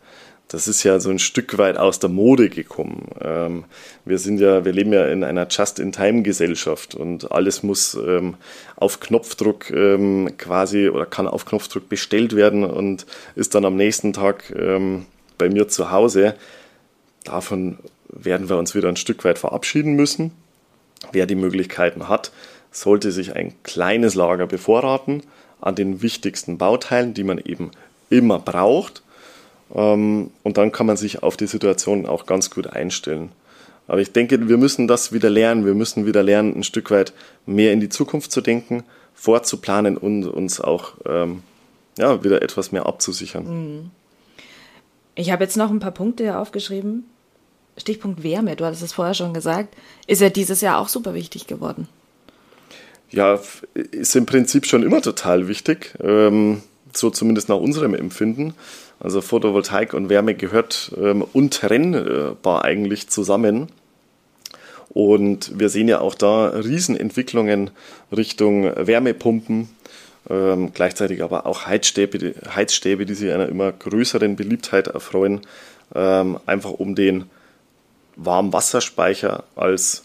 [0.48, 3.08] Das ist ja so ein Stück weit aus der Mode gekommen.
[3.20, 3.64] Ähm,
[4.04, 8.36] wir sind ja, wir leben ja in einer Just-in-Time-Gesellschaft und alles muss ähm,
[8.76, 14.12] auf Knopfdruck ähm, quasi oder kann auf Knopfdruck bestellt werden und ist dann am nächsten
[14.12, 15.06] Tag ähm,
[15.38, 16.34] bei mir zu Hause.
[17.24, 17.78] Davon
[18.14, 20.32] werden wir uns wieder ein Stück weit verabschieden müssen.
[21.12, 22.32] Wer die Möglichkeiten hat,
[22.70, 25.22] sollte sich ein kleines Lager bevorraten
[25.60, 27.70] an den wichtigsten Bauteilen, die man eben
[28.10, 29.02] immer braucht.
[29.74, 33.30] Ähm, und dann kann man sich auf die Situation auch ganz gut einstellen.
[33.86, 35.66] Aber ich denke, wir müssen das wieder lernen.
[35.66, 37.12] Wir müssen wieder lernen, ein Stück weit
[37.46, 38.82] mehr in die Zukunft zu denken,
[39.14, 41.42] vorzuplanen und uns auch ähm,
[41.98, 43.44] ja, wieder etwas mehr abzusichern.
[43.44, 43.90] Mhm.
[45.14, 47.04] Ich habe jetzt noch ein paar Punkte aufgeschrieben.
[47.76, 49.74] Stichpunkt Wärme, du hattest es vorher schon gesagt,
[50.06, 51.88] ist ja dieses Jahr auch super wichtig geworden.
[53.10, 53.40] Ja,
[53.74, 58.54] ist im Prinzip schon immer total wichtig, ähm, so zumindest nach unserem Empfinden.
[59.00, 63.68] Also Photovoltaik und Wärme gehört ähm, untrennbar eigentlich zusammen.
[64.88, 67.70] Und wir sehen ja auch da Riesenentwicklungen
[68.16, 69.68] Richtung Wärmepumpen,
[70.30, 75.40] ähm, gleichzeitig aber auch Heizstäbe, Heizstäbe, die sich einer immer größeren Beliebtheit erfreuen,
[75.94, 77.24] ähm, einfach um den
[78.16, 80.04] Warmwasserspeicher als,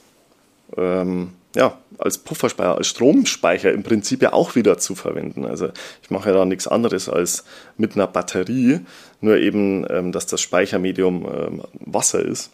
[0.78, 5.45] ähm, ja, als Pufferspeicher, als Stromspeicher im Prinzip ja auch wieder zu verwenden.
[5.45, 5.69] Also
[6.02, 7.43] ich mache ja da nichts anderes als
[7.78, 8.82] mit einer Batterie,
[9.22, 12.52] nur eben, ähm, dass das Speichermedium ähm, Wasser ist.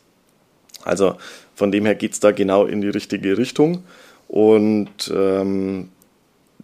[0.84, 1.16] Also
[1.56, 3.84] von dem her geht es da genau in die richtige Richtung.
[4.28, 5.90] Und ähm,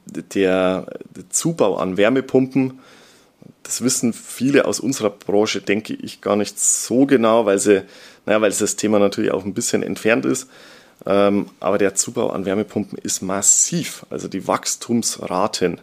[0.06, 2.80] der, der Zubau an Wärmepumpen,
[3.64, 7.84] das wissen viele aus unserer Branche, denke ich, gar nicht so genau, weil sie,
[8.26, 10.50] naja, weil das Thema natürlich auch ein bisschen entfernt ist.
[11.06, 14.06] Ähm, aber der Zubau an Wärmepumpen ist massiv.
[14.10, 15.82] Also die Wachstumsraten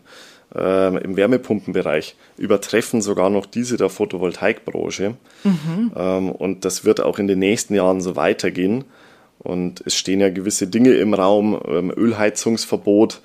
[0.54, 5.14] ähm, im Wärmepumpenbereich übertreffen sogar noch diese der Photovoltaikbranche.
[5.44, 5.92] Mhm.
[5.96, 8.84] Ähm, und das wird auch in den nächsten Jahren so weitergehen.
[9.40, 13.20] Und es stehen ja gewisse Dinge im Raum, ähm, Ölheizungsverbot.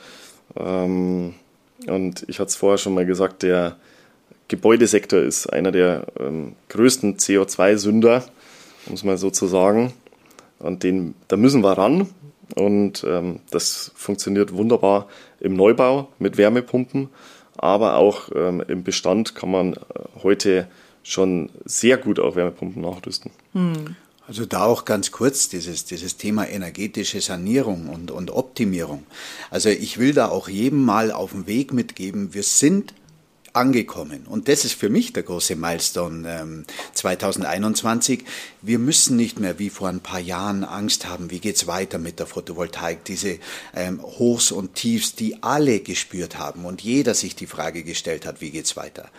[0.58, 1.36] Ähm,
[1.88, 3.78] und ich hatte es vorher schon mal gesagt, der
[4.48, 8.24] Gebäudesektor ist einer der ähm, größten CO2-Sünder,
[8.88, 9.94] um es mal so zu sagen.
[10.60, 12.08] Und den, da müssen wir ran.
[12.56, 15.08] Und ähm, das funktioniert wunderbar
[15.40, 17.10] im Neubau mit Wärmepumpen,
[17.58, 19.78] aber auch ähm, im Bestand kann man äh,
[20.22, 20.68] heute
[21.04, 23.32] schon sehr gut auf Wärmepumpen nachrüsten.
[23.54, 23.96] Hm.
[24.26, 29.04] Also da auch ganz kurz dieses, dieses Thema energetische Sanierung und, und Optimierung.
[29.50, 32.94] Also ich will da auch jedem mal auf den Weg mitgeben, wir sind
[33.52, 34.26] angekommen.
[34.28, 38.24] Und das ist für mich der große Milestone ähm, 2021.
[38.66, 42.20] Wir müssen nicht mehr wie vor ein paar Jahren Angst haben, wie geht's weiter mit
[42.20, 43.04] der Photovoltaik.
[43.04, 43.40] Diese
[43.76, 48.40] ähm, Hochs und Tiefs, die alle gespürt haben und jeder sich die Frage gestellt hat,
[48.40, 49.10] wie geht's weiter.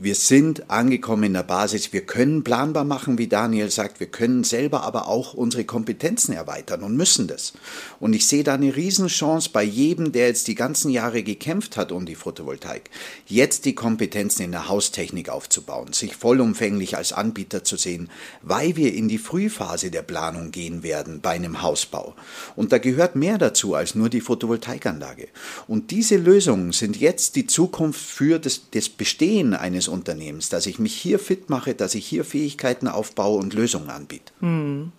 [0.00, 1.92] Wir sind angekommen in der Basis.
[1.92, 4.00] Wir können planbar machen, wie Daniel sagt.
[4.00, 7.52] Wir können selber aber auch unsere Kompetenzen erweitern und müssen das.
[8.00, 11.92] Und ich sehe da eine Riesenchance bei jedem, der jetzt die ganzen Jahre gekämpft hat
[11.92, 12.90] um die Photovoltaik,
[13.26, 18.10] jetzt die Kompetenzen in der Haustechnik aufzubauen, sich vollumfänglich als Anbieter zu sehen,
[18.42, 22.14] weil wir in die Frühphase der Planung gehen werden bei einem Hausbau.
[22.56, 25.28] Und da gehört mehr dazu als nur die Photovoltaikanlage.
[25.66, 30.78] Und diese Lösungen sind jetzt die Zukunft für das, das Bestehen eines Unternehmens, dass ich
[30.78, 34.32] mich hier fit mache, dass ich hier Fähigkeiten aufbaue und Lösungen anbiete.
[34.40, 34.92] Hm.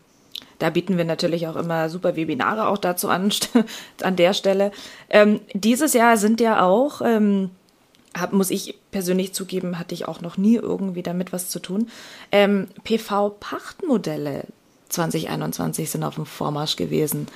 [0.60, 3.32] Da bieten wir natürlich auch immer super Webinare auch dazu an,
[4.04, 4.72] an der Stelle.
[5.10, 7.50] Ähm, dieses Jahr sind ja auch, ähm,
[8.18, 11.90] hab, muss ich persönlich zugeben, hatte ich auch noch nie irgendwie damit was zu tun.
[12.32, 14.46] Ähm, PV-Pachtmodelle
[14.90, 17.28] 2021 sind auf dem Vormarsch gewesen.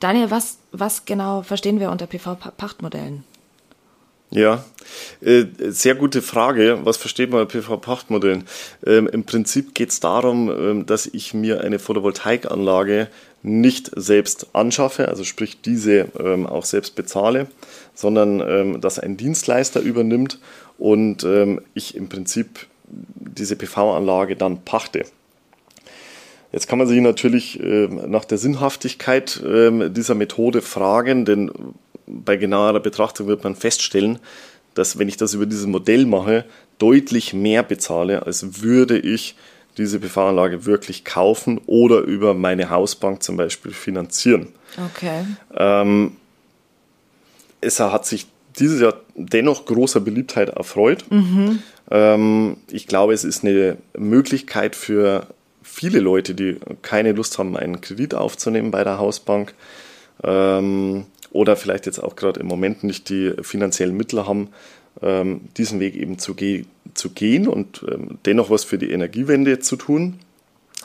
[0.00, 3.24] Daniel, was, was genau verstehen wir unter PV-Pachtmodellen?
[4.30, 4.64] Ja,
[5.20, 6.80] äh, sehr gute Frage.
[6.84, 8.44] Was versteht man bei PV-Pachtmodellen?
[8.86, 13.08] Ähm, Im Prinzip geht es darum, ähm, dass ich mir eine Photovoltaikanlage
[13.42, 17.48] nicht selbst anschaffe, also sprich diese ähm, auch selbst bezahle,
[17.94, 20.38] sondern ähm, dass ein Dienstleister übernimmt
[20.78, 25.04] und ähm, ich im Prinzip diese PV-Anlage dann pachte.
[26.52, 31.50] Jetzt kann man sich natürlich äh, nach der Sinnhaftigkeit äh, dieser Methode fragen, denn
[32.06, 34.18] bei genauerer Betrachtung wird man feststellen,
[34.74, 36.44] dass wenn ich das über dieses Modell mache,
[36.78, 39.36] deutlich mehr bezahle, als würde ich
[39.78, 44.48] diese PV-Anlage wirklich kaufen oder über meine Hausbank zum Beispiel finanzieren.
[44.94, 45.24] Okay.
[45.56, 46.16] Ähm,
[47.62, 48.26] es hat sich
[48.58, 51.06] dieses Jahr dennoch großer Beliebtheit erfreut.
[51.10, 51.62] Mhm.
[51.90, 55.26] Ähm, ich glaube, es ist eine Möglichkeit für
[55.62, 59.54] viele Leute, die keine Lust haben, einen Kredit aufzunehmen bei der Hausbank,
[60.22, 64.48] ähm, oder vielleicht jetzt auch gerade im Moment nicht die finanziellen Mittel haben,
[65.00, 69.58] ähm, diesen Weg eben zu, ge zu gehen und ähm, dennoch was für die Energiewende
[69.60, 70.18] zu tun.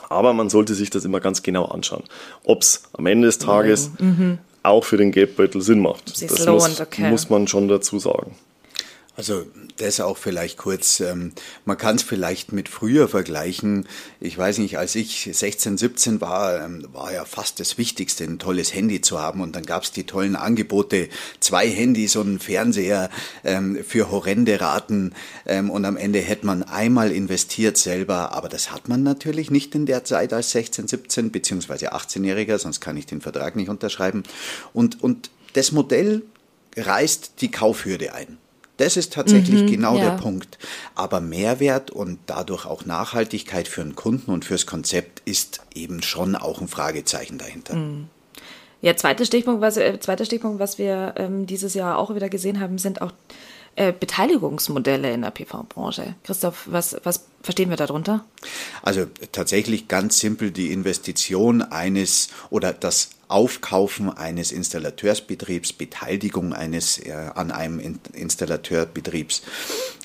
[0.08, 2.04] Aber man sollte sich das immer ganz genau anschauen,
[2.44, 4.38] ob es am Ende des Tages mhm.
[4.62, 6.16] Auch für den Geldbeutel Sinn macht.
[6.16, 7.10] Sie das lohnt, muss, okay.
[7.10, 8.34] muss man schon dazu sagen.
[9.18, 9.46] Also
[9.78, 11.32] das auch vielleicht kurz, ähm,
[11.64, 13.88] man kann es vielleicht mit früher vergleichen.
[14.20, 18.38] Ich weiß nicht, als ich 16, 17 war, ähm, war ja fast das Wichtigste, ein
[18.38, 19.40] tolles Handy zu haben.
[19.40, 21.08] Und dann gab es die tollen Angebote,
[21.40, 23.10] zwei Handys und einen Fernseher
[23.42, 25.14] ähm, für horrende Raten.
[25.46, 29.86] Und am Ende hätte man einmal investiert selber, aber das hat man natürlich nicht in
[29.86, 34.22] der Zeit als 16, 17 beziehungsweise 18-Jähriger, sonst kann ich den Vertrag nicht unterschreiben.
[34.72, 36.22] Und, und das Modell
[36.76, 38.38] reißt die Kaufhürde ein.
[38.78, 40.10] Das ist tatsächlich mhm, genau ja.
[40.10, 40.58] der Punkt.
[40.94, 46.34] Aber Mehrwert und dadurch auch Nachhaltigkeit für den Kunden und fürs Konzept ist eben schon
[46.34, 47.74] auch ein Fragezeichen dahinter.
[47.74, 48.08] Mhm.
[48.80, 52.60] Ja, zweiter Stichpunkt, was, äh, zweiter Stichpunkt, was wir ähm, dieses Jahr auch wieder gesehen
[52.60, 53.12] haben, sind auch
[53.78, 56.16] äh, Beteiligungsmodelle in der PV-Branche.
[56.24, 58.24] Christoph, was, was verstehen wir darunter?
[58.82, 67.12] Also tatsächlich ganz simpel die Investition eines oder das Aufkaufen eines Installateursbetriebs, Beteiligung eines äh,
[67.12, 69.42] an einem Installateurbetriebs.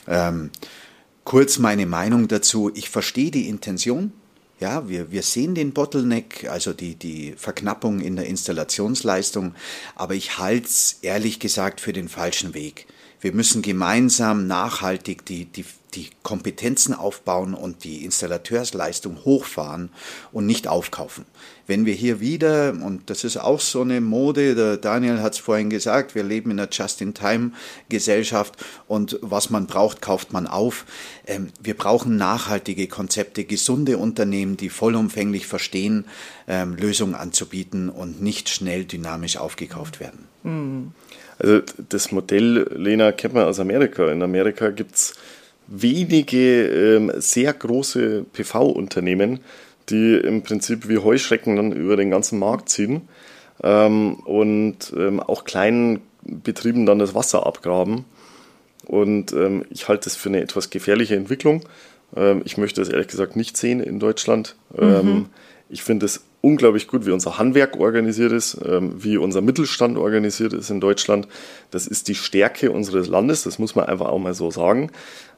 [0.07, 0.51] Ähm,
[1.23, 2.69] kurz meine Meinung dazu.
[2.75, 4.11] Ich verstehe die Intention.
[4.59, 9.55] Ja, wir, wir sehen den Bottleneck, also die, die Verknappung in der Installationsleistung,
[9.95, 12.85] aber ich halte es ehrlich gesagt für den falschen Weg.
[13.23, 19.91] Wir müssen gemeinsam nachhaltig die, die, die Kompetenzen aufbauen und die Installateursleistung hochfahren
[20.33, 21.23] und nicht aufkaufen.
[21.65, 25.39] Wenn wir hier wieder, und das ist auch so eine Mode, der Daniel hat es
[25.39, 30.83] vorhin gesagt, wir leben in einer Just-in-Time-Gesellschaft und was man braucht, kauft man auf.
[31.25, 36.07] Ähm, wir brauchen nachhaltige Konzepte, gesunde Unternehmen, die vollumfänglich verstehen,
[36.49, 40.27] ähm, Lösungen anzubieten und nicht schnell dynamisch aufgekauft werden.
[40.43, 40.91] Mhm.
[41.43, 44.09] Also das Modell, Lena, kennt man aus Amerika.
[44.11, 45.13] In Amerika gibt es
[45.67, 49.39] wenige ähm, sehr große PV-Unternehmen,
[49.89, 53.01] die im Prinzip wie Heuschrecken dann über den ganzen Markt ziehen
[53.61, 58.05] ähm, und ähm, auch kleinen Betrieben dann das Wasser abgraben.
[58.85, 61.63] Und ähm, ich halte das für eine etwas gefährliche Entwicklung.
[62.15, 64.55] Ähm, ich möchte das ehrlich gesagt nicht sehen in Deutschland.
[64.77, 65.25] Ähm, mhm.
[65.69, 70.51] Ich finde es unglaublich gut, wie unser Handwerk organisiert ist, ähm, wie unser Mittelstand organisiert
[70.51, 71.25] ist in Deutschland.
[71.71, 74.91] Das ist die Stärke unseres Landes, das muss man einfach auch mal so sagen.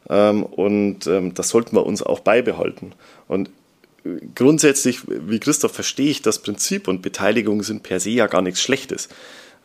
[0.09, 2.93] Ähm, und ähm, das sollten wir uns auch beibehalten.
[3.27, 3.51] Und
[4.03, 8.41] äh, grundsätzlich, wie Christoph, verstehe ich das Prinzip und Beteiligung sind per se ja gar
[8.41, 9.07] nichts Schlechtes.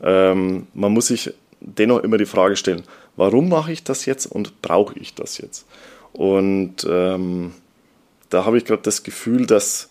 [0.03, 2.85] man muss sich dennoch immer die Frage stellen,
[3.17, 5.67] warum mache ich das jetzt und brauche ich das jetzt?
[6.13, 7.53] Und ähm,
[8.31, 9.91] da habe ich gerade das Gefühl, dass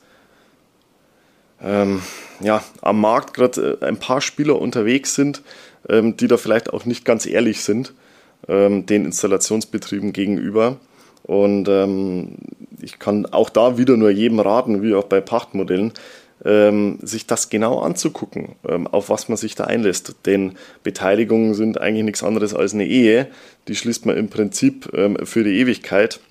[1.62, 2.02] ähm,
[2.40, 5.42] ja, am Markt gerade äh, ein paar Spieler unterwegs sind,
[5.88, 7.94] ähm, die da vielleicht auch nicht ganz ehrlich sind,
[8.48, 10.78] ähm, den Installationsbetrieben gegenüber.
[11.24, 12.38] Und ähm,
[12.82, 15.94] ich kann auch da wieder nur jedem raten, wie auch bei Pachtmodellen,
[16.46, 20.16] ähm, sich das genau anzugucken, ähm, auf was man sich da einlässt.
[20.26, 23.28] Denn Beteiligungen sind eigentlich nichts anderes als eine Ehe.
[23.68, 24.90] Die schließt man im Prinzip
[25.24, 26.22] für die Ewigkeit.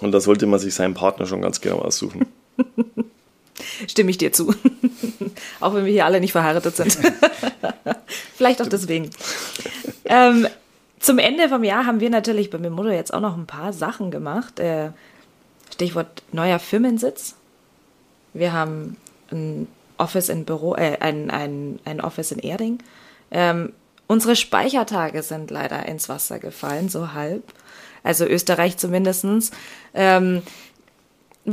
[0.00, 2.26] Und da sollte man sich seinen Partner schon ganz genau aussuchen.
[3.86, 4.54] Stimme ich dir zu.
[5.60, 6.98] auch wenn wir hier alle nicht verheiratet sind.
[8.36, 9.10] Vielleicht auch deswegen.
[10.04, 10.46] Ähm,
[10.98, 14.10] zum Ende vom Jahr haben wir natürlich bei Memodo jetzt auch noch ein paar Sachen
[14.10, 14.60] gemacht.
[14.60, 14.90] Äh,
[15.72, 17.36] Stichwort neuer Firmensitz.
[18.34, 18.96] Wir haben
[19.30, 19.66] ein
[19.98, 22.78] Office in Büro, äh, ein, ein, ein Office in Erding.
[23.30, 23.72] Ähm,
[24.06, 27.44] unsere Speichertage sind leider ins Wasser gefallen, so halb.
[28.02, 29.50] Also Österreich zumindestens.
[29.94, 30.42] Ähm,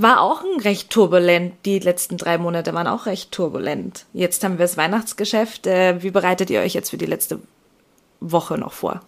[0.02, 1.54] war auch ein recht turbulent.
[1.66, 4.06] Die letzten drei Monate waren auch recht turbulent.
[4.14, 5.68] Jetzt haben wir das Weihnachtsgeschäft.
[5.68, 7.40] Äh, wie bereitet ihr euch jetzt für die letzte
[8.20, 9.02] Woche noch vor?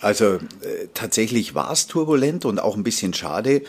[0.00, 3.62] Also äh, tatsächlich war es turbulent und auch ein bisschen schade.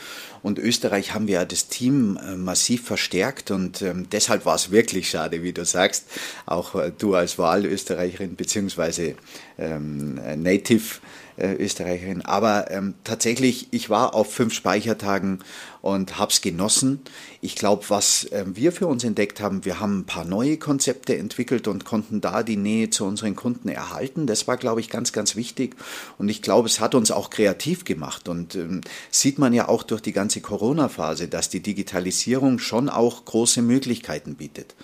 [0.44, 4.72] Und Österreich haben wir ja das Team äh, massiv verstärkt und ähm, deshalb war es
[4.72, 6.06] wirklich schade, wie du sagst.
[6.46, 9.16] Auch äh, du als Wahlösterreicherin beziehungsweise
[9.58, 11.00] ähm, Native
[11.38, 12.24] äh, Österreicherin.
[12.24, 15.40] Aber ähm, tatsächlich, ich war auf fünf Speichertagen
[15.82, 17.00] und habe es genossen.
[17.40, 21.18] Ich glaube, was äh, wir für uns entdeckt haben, wir haben ein paar neue Konzepte
[21.18, 24.28] entwickelt und konnten da die Nähe zu unseren Kunden erhalten.
[24.28, 25.76] Das war, glaube ich, ganz, ganz wichtig.
[26.18, 28.28] Und ich glaube, es hat uns auch kreativ gemacht.
[28.28, 33.26] Und ähm, sieht man ja auch durch die ganze Corona-Phase, dass die Digitalisierung schon auch
[33.26, 34.76] große Möglichkeiten bietet.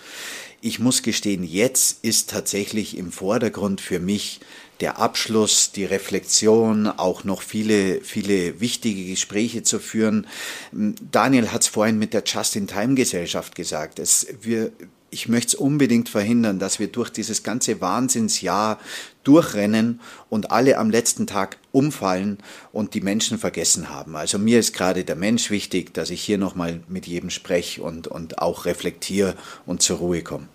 [0.61, 4.39] Ich muss gestehen, jetzt ist tatsächlich im Vordergrund für mich
[4.83, 10.27] der Abschluss, die Reflexion, auch noch viele, viele wichtige Gespräche zu führen.
[10.73, 13.97] Daniel hat es vorhin mit der Just-in-Time-Gesellschaft gesagt.
[13.97, 14.73] Es, wir,
[15.09, 18.77] ich möchte es unbedingt verhindern, dass wir durch dieses ganze Wahnsinnsjahr
[19.23, 22.39] durchrennen und alle am letzten Tag umfallen
[22.73, 24.17] und die Menschen vergessen haben.
[24.17, 28.07] Also mir ist gerade der Mensch wichtig, dass ich hier nochmal mit jedem spreche und,
[28.07, 30.49] und auch reflektiere und zur Ruhe komme.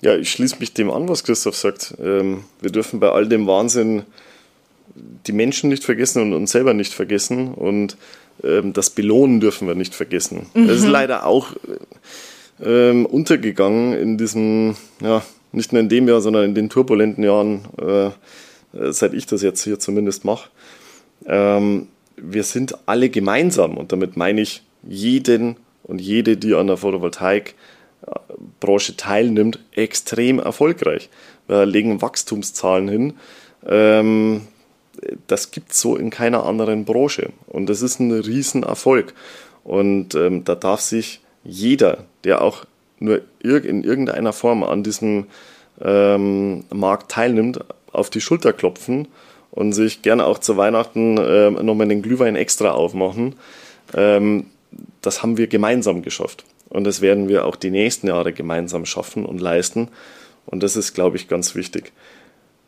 [0.00, 1.94] Ja, ich schließe mich dem an, was Christoph sagt.
[2.00, 4.02] Ähm, wir dürfen bei all dem Wahnsinn
[5.26, 7.96] die Menschen nicht vergessen und uns selber nicht vergessen und
[8.44, 10.46] ähm, das Belohnen dürfen wir nicht vergessen.
[10.54, 10.68] Mhm.
[10.68, 11.52] Das ist leider auch
[12.64, 17.64] ähm, untergegangen in diesem, ja, nicht nur in dem Jahr, sondern in den turbulenten Jahren,
[17.80, 18.10] äh,
[18.92, 20.50] seit ich das jetzt hier zumindest mache.
[21.24, 27.54] Wir sind alle gemeinsam und damit meine ich jeden und jede, die an der Photovoltaik
[28.60, 31.08] Branche teilnimmt, extrem erfolgreich.
[31.46, 33.14] Wir legen Wachstumszahlen hin.
[33.66, 34.42] Ähm,
[35.26, 37.30] das gibt es so in keiner anderen Branche.
[37.46, 39.14] Und das ist ein Riesenerfolg.
[39.64, 42.64] Und ähm, da darf sich jeder, der auch
[42.98, 45.26] nur in irgendeiner Form an diesem
[45.80, 47.60] ähm, Markt teilnimmt,
[47.92, 49.08] auf die Schulter klopfen
[49.50, 53.36] und sich gerne auch zu Weihnachten äh, nochmal den Glühwein extra aufmachen.
[53.94, 54.46] Ähm,
[55.00, 56.44] das haben wir gemeinsam geschafft.
[56.68, 59.88] Und das werden wir auch die nächsten Jahre gemeinsam schaffen und leisten.
[60.46, 61.92] Und das ist, glaube ich, ganz wichtig.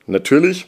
[0.06, 0.66] Natürlich,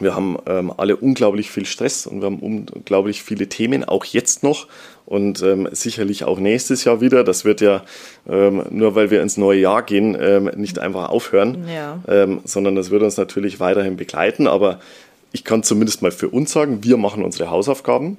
[0.00, 4.42] wir haben ähm, alle unglaublich viel Stress und wir haben unglaublich viele Themen, auch jetzt
[4.42, 4.66] noch
[5.06, 7.22] und ähm, sicherlich auch nächstes Jahr wieder.
[7.22, 7.84] Das wird ja
[8.28, 12.00] ähm, nur, weil wir ins neue Jahr gehen, ähm, nicht einfach aufhören, ja.
[12.08, 14.48] Ähm, sondern das wird uns natürlich weiterhin begleiten.
[14.48, 14.80] Aber
[15.32, 18.18] ich kann zumindest mal für uns sagen, wir machen unsere Hausaufgaben.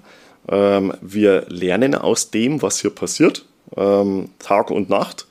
[0.49, 3.45] Ähm, wir lernen aus dem, was hier passiert,
[3.75, 5.27] Tag und Nacht.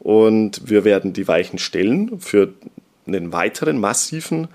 [0.00, 2.52] Und wir werden die Weichen stellen für
[3.06, 4.48] einen weiteren massiven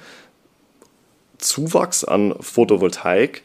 [1.39, 3.41] Zuwachs an Photovoltaik,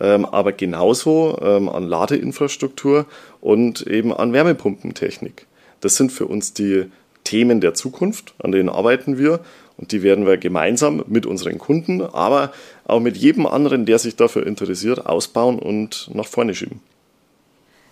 [0.00, 3.06] ähm, aber genauso ähm, an Ladeinfrastruktur
[3.40, 5.46] und eben an Wärmepumpentechnik.
[5.80, 6.86] Das sind für uns die
[7.24, 9.40] Themen der Zukunft, an denen arbeiten wir
[9.76, 12.52] und die werden wir gemeinsam mit unseren Kunden, aber
[12.84, 16.80] auch mit jedem anderen, der sich dafür interessiert, ausbauen und nach vorne schieben.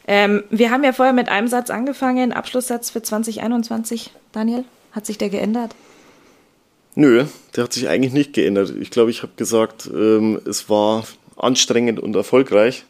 [0.06, 4.10] Ähm, wir haben ja vorher mit einem Satz angefangen, Abschlusssatz für 2021.
[4.32, 5.74] Daniel, hat sich der geändert?
[6.94, 8.72] Nö, der hat sich eigentlich nicht geändert.
[8.80, 11.04] Ich glaube, ich habe gesagt, ähm, es war
[11.36, 12.84] anstrengend und erfolgreich.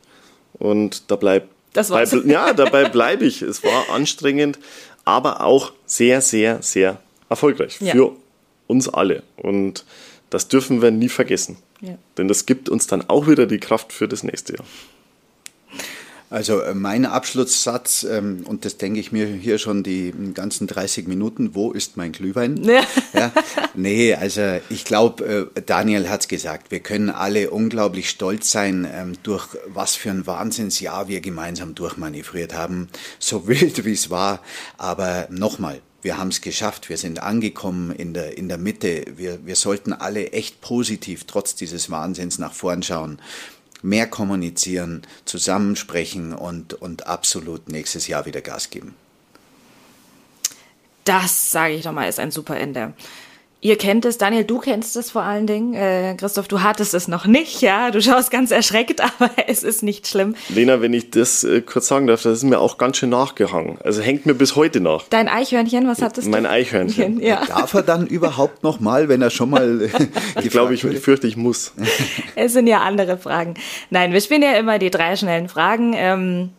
[0.55, 1.48] Und da bleibt.
[1.72, 2.11] Das war's.
[2.11, 3.42] Bleib, ja, dabei bleibe ich.
[3.42, 4.59] Es war anstrengend,
[5.05, 7.92] aber auch sehr, sehr, sehr erfolgreich ja.
[7.92, 8.12] für
[8.66, 9.22] uns alle.
[9.37, 9.85] Und
[10.31, 11.57] das dürfen wir nie vergessen.
[11.81, 11.98] Ja.
[12.16, 14.64] Denn das gibt uns dann auch wieder die Kraft für das nächste Jahr.
[16.28, 21.06] Also äh, mein Abschlusssatz, ähm, und das denke ich mir hier schon die ganzen 30
[21.06, 22.62] Minuten, wo ist mein Glühwein?
[22.66, 22.82] Ja.
[23.14, 23.32] ja
[23.74, 28.86] nee, also ich glaube, äh, Daniel hat es gesagt, wir können alle unglaublich stolz sein,
[28.92, 34.40] ähm, durch was für ein Wahnsinnsjahr wir gemeinsam durchmanövriert haben, so wild wie es war.
[34.78, 39.04] Aber nochmal, wir haben es geschafft, wir sind angekommen in der, in der Mitte.
[39.16, 43.18] Wir, wir sollten alle echt positiv trotz dieses Wahnsinns nach vorn schauen
[43.82, 48.94] mehr kommunizieren, zusammensprechen und, und absolut nächstes Jahr wieder Gas geben.
[51.04, 52.92] Das, sage ich doch mal, ist ein super Ende.
[53.66, 55.74] Ihr kennt es, Daniel, du kennst es vor allen Dingen.
[55.74, 57.90] Äh, Christoph, du hattest es noch nicht, ja.
[57.90, 60.37] Du schaust ganz erschreckt, aber es ist nicht schlimm.
[60.50, 63.79] Lena, wenn ich das äh, kurz sagen darf, das ist mir auch ganz schön nachgehangen.
[63.83, 65.09] Also hängt mir bis heute nach.
[65.11, 66.48] Dein Eichhörnchen, was hattest mein du?
[66.48, 67.20] Mein Eichhörnchen.
[67.26, 67.44] Ja.
[67.44, 69.90] Darf er dann überhaupt noch mal, wenn er schon mal.
[70.44, 71.72] ich glaube, ich, ich fürchte, ich muss.
[72.37, 73.55] es sind ja andere Fragen.
[73.90, 75.92] Nein, wir spielen ja immer die drei schnellen Fragen.
[75.96, 76.50] Ähm,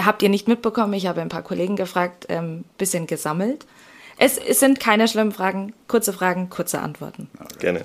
[0.00, 0.94] habt ihr nicht mitbekommen?
[0.94, 3.66] Ich habe ein paar Kollegen gefragt, ähm, bisschen gesammelt.
[4.18, 7.30] Es, es sind keine schlimmen Fragen, kurze Fragen, kurze Antworten.
[7.60, 7.84] Gerne.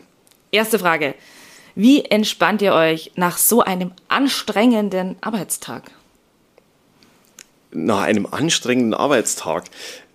[0.52, 1.13] Erste Frage.
[1.76, 5.91] Wie entspannt ihr euch nach so einem anstrengenden Arbeitstag?
[7.72, 9.65] Nach einem anstrengenden Arbeitstag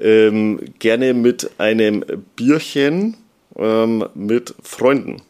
[0.01, 2.05] ähm, gerne mit einem
[2.37, 3.17] Bierchen
[3.57, 5.23] ähm, mit Freunden.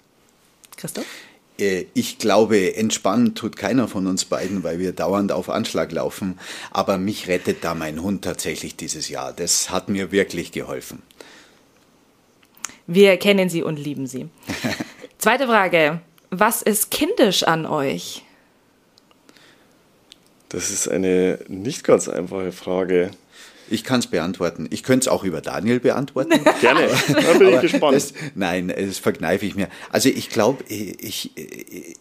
[0.77, 1.07] Christoph?
[1.59, 6.39] Äh, ich glaube, entspannen tut keiner von uns beiden, weil wir dauernd auf Anschlag laufen.
[6.71, 9.33] Aber mich rettet da mein Hund tatsächlich dieses Jahr.
[9.33, 11.03] Das hat mir wirklich geholfen.
[12.87, 14.29] Wir kennen Sie und lieben Sie.
[15.19, 16.01] Zweite Frage.
[16.31, 18.25] Was ist kindisch an euch?
[20.49, 23.11] Das ist eine nicht ganz einfache Frage.
[23.71, 24.67] Ich kann es beantworten.
[24.71, 26.41] Ich könnte es auch über Daniel beantworten.
[26.61, 27.95] Gerne, da bin ich gespannt.
[27.95, 29.69] Das, nein, das verkneife ich mir.
[29.91, 31.33] Also ich glaube, ich,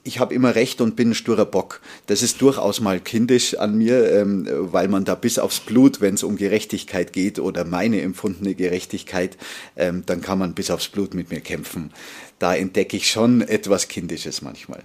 [0.04, 1.82] ich habe immer recht und bin ein sturer Bock.
[2.08, 6.16] Das ist durchaus mal kindisch an mir, ähm, weil man da bis aufs Blut, wenn
[6.16, 9.38] es um Gerechtigkeit geht oder meine empfundene Gerechtigkeit,
[9.76, 11.92] ähm, dann kann man bis aufs Blut mit mir kämpfen.
[12.40, 14.84] Da entdecke ich schon etwas Kindisches manchmal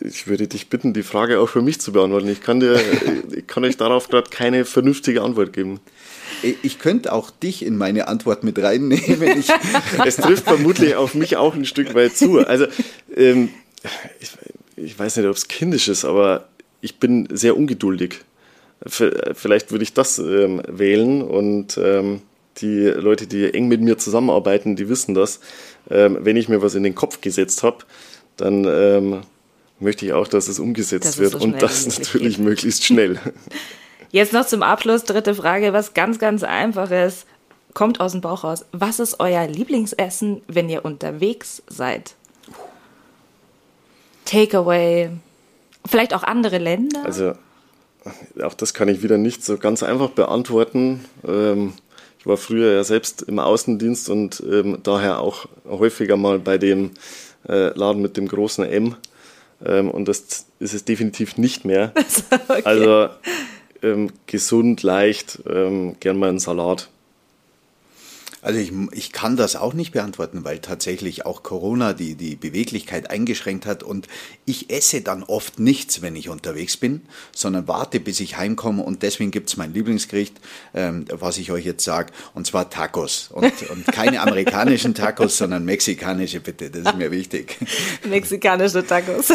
[0.00, 2.28] ich würde dich bitten, die Frage auch für mich zu beantworten.
[2.28, 2.80] Ich kann, dir,
[3.36, 5.80] ich kann euch darauf gerade keine vernünftige Antwort geben.
[6.62, 9.44] Ich könnte auch dich in meine Antwort mit reinnehmen.
[10.06, 12.38] Es trifft vermutlich auf mich auch ein Stück weit zu.
[12.38, 12.66] Also,
[13.14, 13.50] ähm,
[14.20, 14.30] ich,
[14.76, 16.48] ich, weiß nicht, ob es kindisch ist, aber
[16.80, 18.20] ich bin sehr ungeduldig.
[18.86, 22.22] Vielleicht würde ich das ähm, wählen und ähm,
[22.58, 25.40] die Leute, die eng mit mir zusammenarbeiten, die wissen das.
[25.90, 27.78] Ähm, wenn ich mir was in den Kopf gesetzt habe,
[28.36, 29.20] dann ähm,
[29.80, 32.44] möchte ich auch, dass es umgesetzt das wird so und das natürlich geht.
[32.44, 33.18] möglichst schnell.
[34.12, 37.26] Jetzt noch zum Abschluss, dritte Frage, was ganz, ganz einfaches.
[37.74, 38.64] Kommt aus dem Bauch raus.
[38.72, 42.14] Was ist euer Lieblingsessen, wenn ihr unterwegs seid?
[44.24, 45.10] Takeaway,
[45.86, 47.04] vielleicht auch andere Länder?
[47.04, 47.34] Also,
[48.42, 51.04] auch das kann ich wieder nicht so ganz einfach beantworten.
[51.26, 51.74] Ähm,
[52.18, 56.90] ich war früher ja selbst im Außendienst und ähm, daher auch häufiger mal bei dem
[57.48, 58.96] äh, Laden mit dem großen M.
[59.64, 61.92] Ähm, und das ist es definitiv nicht mehr.
[62.48, 62.62] okay.
[62.64, 63.08] Also
[63.82, 66.88] ähm, gesund, leicht, ähm, gern mal einen Salat.
[68.42, 73.10] Also ich, ich kann das auch nicht beantworten, weil tatsächlich auch Corona die, die Beweglichkeit
[73.10, 74.08] eingeschränkt hat und
[74.46, 79.02] ich esse dann oft nichts, wenn ich unterwegs bin, sondern warte, bis ich heimkomme und
[79.02, 80.40] deswegen gibt's mein Lieblingsgericht,
[80.74, 83.30] ähm, was ich euch jetzt sage, und zwar Tacos.
[83.30, 87.58] Und, und keine amerikanischen Tacos, sondern mexikanische bitte, das ist mir wichtig.
[88.08, 89.32] Mexikanische Tacos.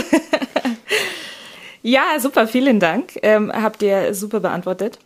[1.84, 3.20] ja, super, vielen Dank.
[3.22, 4.98] Ähm, habt ihr super beantwortet.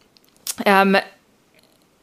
[0.66, 0.98] Ähm,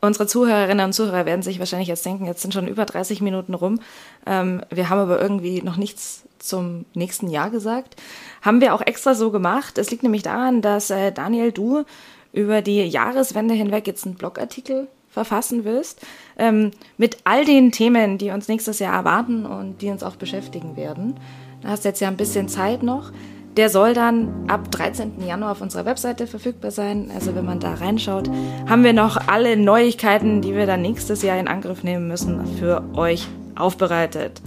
[0.01, 3.55] Unsere Zuhörerinnen und Zuhörer werden sich wahrscheinlich jetzt denken, jetzt sind schon über 30 Minuten
[3.55, 3.81] rum.
[4.27, 7.97] Ähm, wir haben aber irgendwie noch nichts zum nächsten Jahr gesagt.
[8.43, 9.79] Haben wir auch extra so gemacht.
[9.79, 11.85] Es liegt nämlich daran, dass äh, Daniel, du
[12.33, 16.03] über die Jahreswende hinweg jetzt einen Blogartikel verfassen wirst,
[16.37, 20.77] ähm, mit all den Themen, die uns nächstes Jahr erwarten und die uns auch beschäftigen
[20.77, 21.19] werden.
[21.63, 23.13] Da hast du jetzt ja ein bisschen Zeit noch.
[23.57, 25.27] Der soll dann ab 13.
[25.27, 27.11] Januar auf unserer Webseite verfügbar sein.
[27.15, 28.29] Also wenn man da reinschaut,
[28.69, 32.85] haben wir noch alle Neuigkeiten, die wir dann nächstes Jahr in Angriff nehmen müssen, für
[32.95, 34.43] euch aufbereitet.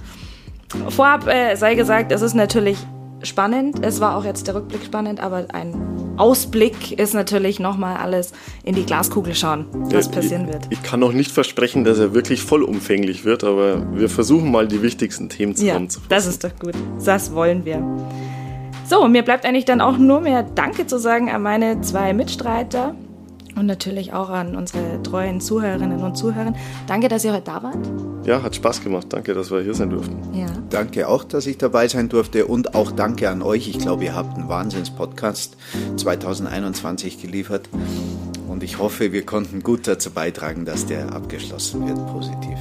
[0.89, 2.77] Vorab äh, sei gesagt, es ist natürlich
[3.23, 3.83] spannend.
[3.83, 5.73] Es war auch jetzt der Rückblick spannend, aber ein
[6.17, 8.33] Ausblick ist natürlich nochmal alles
[8.63, 10.67] in die Glaskugel schauen, was passieren wird.
[10.69, 14.67] Ich, ich, kann noch nicht versprechen, dass er wirklich vollumfänglich wird, aber wir versuchen mal
[14.67, 16.11] die wichtigsten Themen zusammenzufassen.
[16.11, 16.75] Ja, das ist doch gut.
[17.03, 17.83] Das wollen wir.
[18.89, 22.95] So, mir bleibt eigentlich dann auch nur mehr Danke zu sagen an meine zwei Mitstreiter
[23.55, 26.53] und natürlich auch an unsere treuen Zuhörerinnen und Zuhörer.
[26.87, 27.77] Danke, dass ihr heute da wart.
[28.23, 29.05] Ja, hat Spaß gemacht.
[29.09, 30.17] Danke, dass wir hier sein durften.
[30.33, 30.47] Ja.
[30.71, 33.67] Danke auch, dass ich dabei sein durfte und auch danke an euch.
[33.67, 35.55] Ich glaube, ihr habt einen Wahnsinns-Podcast
[35.97, 37.69] 2021 geliefert
[38.47, 42.57] und ich hoffe, wir konnten gut dazu beitragen, dass der abgeschlossen wird, positiv.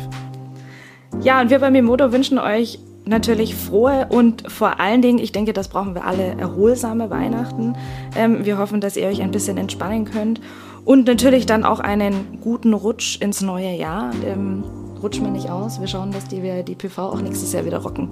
[1.22, 5.52] Ja, und wir bei Mimodo wünschen euch natürlich frohe und vor allen Dingen, ich denke,
[5.52, 7.74] das brauchen wir alle, erholsame Weihnachten.
[8.16, 10.40] Ähm, wir hoffen, dass ihr euch ein bisschen entspannen könnt
[10.84, 14.12] und natürlich dann auch einen guten Rutsch ins neue Jahr.
[14.24, 14.62] Ähm,
[15.02, 15.80] rutschen wir nicht aus.
[15.80, 18.10] Wir schauen, dass die, wir die PV auch nächstes Jahr wieder rocken.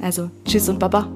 [0.00, 1.08] Also, tschüss und baba.